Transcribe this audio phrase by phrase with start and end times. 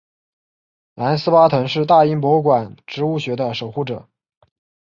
[0.95, 4.09] 兰斯巴腾是大英博物馆植物学的守护者。